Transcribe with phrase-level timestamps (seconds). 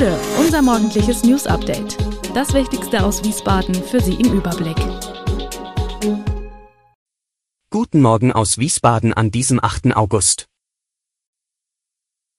[0.00, 1.98] Gude, unser morgendliches News Update.
[2.34, 4.78] Das Wichtigste aus Wiesbaden für Sie im Überblick.
[7.68, 9.94] Guten Morgen aus Wiesbaden an diesem 8.
[9.94, 10.48] August.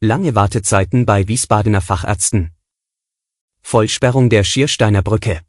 [0.00, 2.52] Lange Wartezeiten bei Wiesbadener Fachärzten.
[3.60, 5.42] Vollsperrung der Schiersteiner Brücke.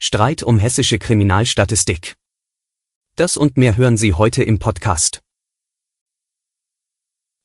[0.00, 2.16] Streit um hessische Kriminalstatistik.
[3.14, 5.22] Das und mehr hören Sie heute im Podcast.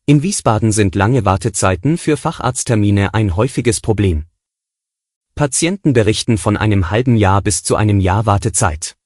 [0.05, 4.25] In Wiesbaden sind lange Wartezeiten für Facharzttermine ein häufiges Problem.
[5.33, 8.97] Patienten berichten von einem halben Jahr bis zu einem Jahr Wartezeit.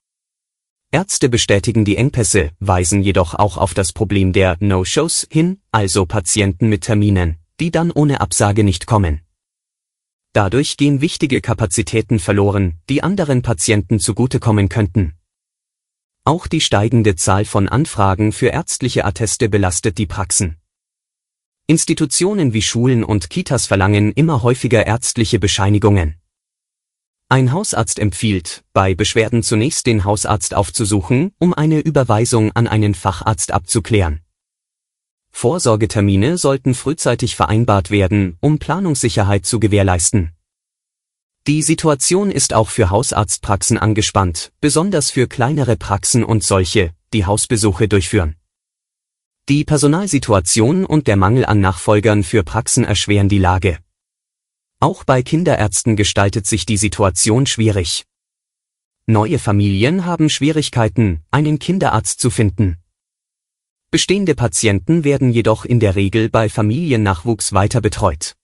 [0.91, 6.67] Ärzte bestätigen die Engpässe, weisen jedoch auch auf das Problem der No-Shows hin, also Patienten
[6.67, 9.21] mit Terminen, die dann ohne Absage nicht kommen.
[10.33, 15.13] Dadurch gehen wichtige Kapazitäten verloren, die anderen Patienten zugutekommen könnten.
[16.23, 20.57] Auch die steigende Zahl von Anfragen für ärztliche Atteste belastet die Praxen.
[21.69, 26.15] Institutionen wie Schulen und Kitas verlangen immer häufiger ärztliche Bescheinigungen.
[27.27, 33.51] Ein Hausarzt empfiehlt, bei Beschwerden zunächst den Hausarzt aufzusuchen, um eine Überweisung an einen Facharzt
[33.51, 34.21] abzuklären.
[35.31, 40.31] Vorsorgetermine sollten frühzeitig vereinbart werden, um Planungssicherheit zu gewährleisten.
[41.47, 47.89] Die Situation ist auch für Hausarztpraxen angespannt, besonders für kleinere Praxen und solche, die Hausbesuche
[47.89, 48.37] durchführen.
[49.49, 53.79] Die Personalsituation und der Mangel an Nachfolgern für Praxen erschweren die Lage.
[54.81, 58.03] Auch bei Kinderärzten gestaltet sich die Situation schwierig.
[59.05, 62.75] Neue Familien haben Schwierigkeiten, einen Kinderarzt zu finden.
[63.89, 68.36] Bestehende Patienten werden jedoch in der Regel bei Familiennachwuchs weiter betreut.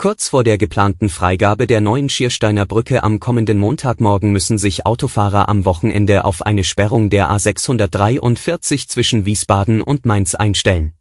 [0.00, 5.50] Kurz vor der geplanten Freigabe der neuen Schiersteiner Brücke am kommenden Montagmorgen müssen sich Autofahrer
[5.50, 10.94] am Wochenende auf eine Sperrung der A643 zwischen Wiesbaden und Mainz einstellen.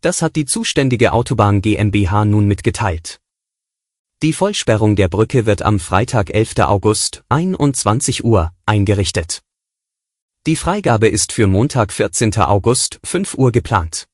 [0.00, 3.18] Das hat die zuständige Autobahn GmbH nun mitgeteilt.
[4.22, 6.60] Die Vollsperrung der Brücke wird am Freitag 11.
[6.60, 9.42] August, 21 Uhr, eingerichtet.
[10.46, 12.36] Die Freigabe ist für Montag 14.
[12.36, 14.06] August, 5 Uhr geplant.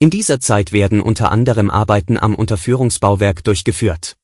[0.00, 4.16] In dieser Zeit werden unter anderem Arbeiten am Unterführungsbauwerk durchgeführt.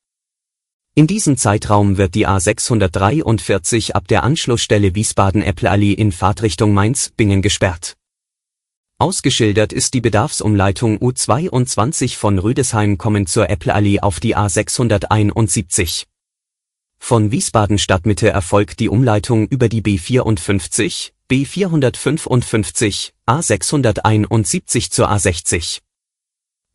[0.93, 7.97] In diesem Zeitraum wird die A643 ab der Anschlussstelle Wiesbaden-Äppleallee in Fahrtrichtung Mainz-Bingen gesperrt.
[8.97, 16.05] Ausgeschildert ist die Bedarfsumleitung U22 von Rüdesheim kommend zur Äppleallee auf die A671.
[16.97, 25.79] Von Wiesbaden Stadtmitte erfolgt die Umleitung über die B54, B455, A671 zur A60.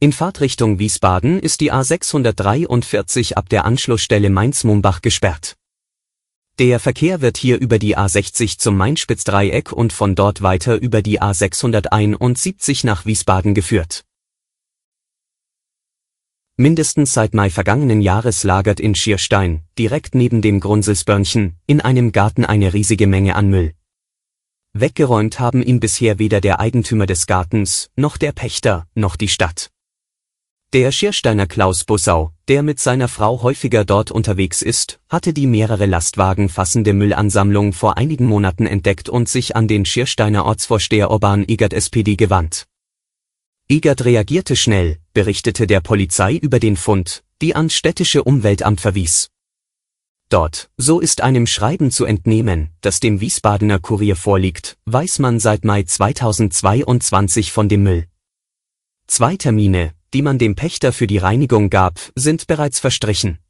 [0.01, 5.55] In Fahrtrichtung Wiesbaden ist die A643 ab der Anschlussstelle Mainz-Mumbach gesperrt.
[6.59, 11.23] Der Verkehr wird hier über die A60 zum Mainspitzdreieck und von dort weiter über die
[11.23, 14.05] A671 nach Wiesbaden geführt
[16.57, 22.45] Mindestens seit Mai vergangenen Jahres lagert in Schierstein, direkt neben dem Grunselsbörnchen, in einem Garten
[22.45, 23.73] eine riesige Menge an Müll.
[24.73, 29.71] Weggeräumt haben ihn bisher weder der Eigentümer des Gartens, noch der Pächter, noch die Stadt.
[30.73, 35.87] Der Schiersteiner Klaus Bussau, der mit seiner Frau häufiger dort unterwegs ist, hatte die mehrere
[35.87, 41.73] Lastwagen fassende Müllansammlung vor einigen Monaten entdeckt und sich an den Schiersteiner Ortsvorsteher Urban Egert
[41.73, 42.67] SPD gewandt.
[43.69, 49.31] Egert reagierte schnell, berichtete der Polizei über den Fund, die ans städtische Umweltamt verwies.
[50.31, 55.65] Dort, so ist einem Schreiben zu entnehmen, das dem Wiesbadener Kurier vorliegt, weiß man seit
[55.65, 58.07] Mai 2022 von dem Müll.
[59.09, 63.41] Zwei Termine, die man dem Pächter für die Reinigung gab, sind bereits verstrichen.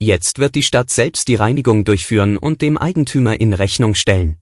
[0.00, 4.38] Jetzt wird die Stadt selbst die Reinigung durchführen und dem Eigentümer in Rechnung stellen.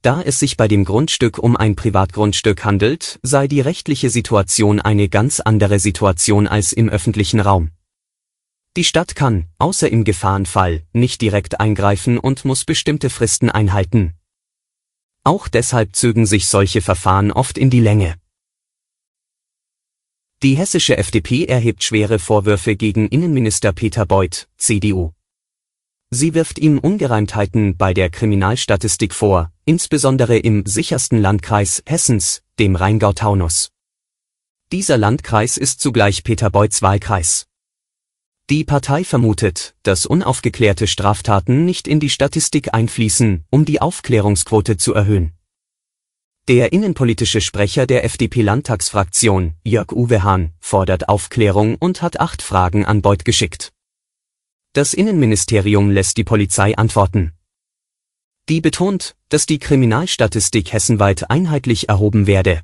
[0.00, 5.10] Da es sich bei dem Grundstück um ein Privatgrundstück handelt, sei die rechtliche Situation eine
[5.10, 7.70] ganz andere Situation als im öffentlichen Raum.
[8.76, 14.14] Die Stadt kann, außer im Gefahrenfall, nicht direkt eingreifen und muss bestimmte Fristen einhalten.
[15.24, 18.16] Auch deshalb zögen sich solche Verfahren oft in die Länge.
[20.42, 25.12] Die hessische FDP erhebt schwere Vorwürfe gegen Innenminister Peter Beuth, CDU.
[26.10, 33.70] Sie wirft ihm Ungereimtheiten bei der Kriminalstatistik vor, insbesondere im sichersten Landkreis Hessens, dem Rheingau-Taunus.
[34.72, 37.46] Dieser Landkreis ist zugleich Peter Beuths Wahlkreis.
[38.50, 44.94] Die Partei vermutet, dass unaufgeklärte Straftaten nicht in die Statistik einfließen, um die Aufklärungsquote zu
[44.94, 45.32] erhöhen.
[46.48, 53.24] Der innenpolitische Sprecher der FDP-Landtagsfraktion, Jörg-Uwe Hahn, fordert Aufklärung und hat acht Fragen an Beuth
[53.24, 53.72] geschickt.
[54.72, 57.32] Das Innenministerium lässt die Polizei antworten.
[58.48, 62.62] Die betont, dass die Kriminalstatistik hessenweit einheitlich erhoben werde.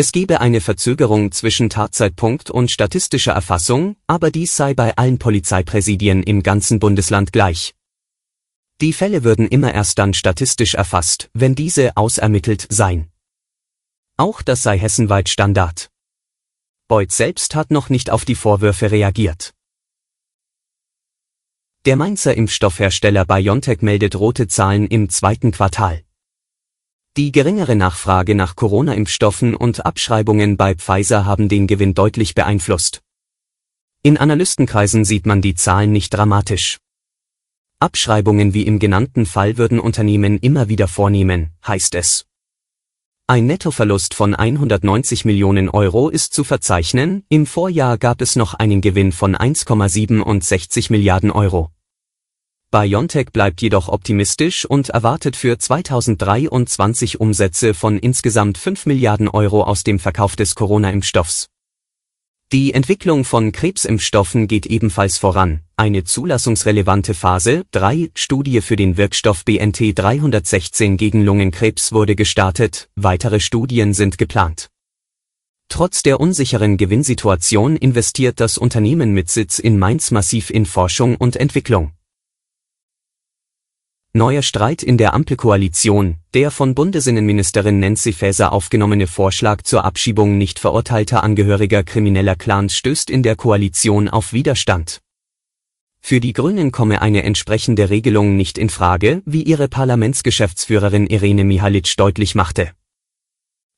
[0.00, 6.22] Es gebe eine Verzögerung zwischen Tatzeitpunkt und statistischer Erfassung, aber dies sei bei allen Polizeipräsidien
[6.22, 7.74] im ganzen Bundesland gleich.
[8.80, 13.12] Die Fälle würden immer erst dann statistisch erfasst, wenn diese ausermittelt seien.
[14.16, 15.90] Auch das sei hessenweit Standard.
[16.88, 19.52] Beuth selbst hat noch nicht auf die Vorwürfe reagiert.
[21.84, 26.04] Der Mainzer Impfstoffhersteller BioNTech meldet rote Zahlen im zweiten Quartal.
[27.16, 33.02] Die geringere Nachfrage nach Corona-Impfstoffen und Abschreibungen bei Pfizer haben den Gewinn deutlich beeinflusst.
[34.04, 36.78] In Analystenkreisen sieht man die Zahlen nicht dramatisch.
[37.80, 42.26] Abschreibungen wie im genannten Fall würden Unternehmen immer wieder vornehmen, heißt es.
[43.26, 48.80] Ein Nettoverlust von 190 Millionen Euro ist zu verzeichnen, im Vorjahr gab es noch einen
[48.80, 51.72] Gewinn von 1,67 Milliarden Euro.
[52.72, 59.82] BioNTech bleibt jedoch optimistisch und erwartet für 2023 Umsätze von insgesamt 5 Milliarden Euro aus
[59.82, 61.48] dem Verkauf des Corona-Impfstoffs.
[62.52, 65.62] Die Entwicklung von Krebsimpfstoffen geht ebenfalls voran.
[65.76, 73.40] Eine zulassungsrelevante Phase 3 Studie für den Wirkstoff BNT 316 gegen Lungenkrebs wurde gestartet, weitere
[73.40, 74.68] Studien sind geplant.
[75.68, 81.34] Trotz der unsicheren Gewinnsituation investiert das Unternehmen mit Sitz in Mainz massiv in Forschung und
[81.34, 81.94] Entwicklung.
[84.12, 90.58] Neuer Streit in der Ampelkoalition, der von Bundesinnenministerin Nancy Faeser aufgenommene Vorschlag zur Abschiebung nicht
[90.58, 95.00] verurteilter Angehöriger krimineller Clans stößt in der Koalition auf Widerstand.
[96.00, 101.96] Für die Grünen komme eine entsprechende Regelung nicht in Frage, wie ihre Parlamentsgeschäftsführerin Irene Mihalic
[101.96, 102.72] deutlich machte.